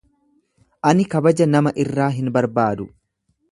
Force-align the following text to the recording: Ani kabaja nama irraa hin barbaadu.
Ani 0.91 1.05
kabaja 1.11 1.47
nama 1.57 1.75
irraa 1.85 2.09
hin 2.17 2.35
barbaadu. 2.39 2.91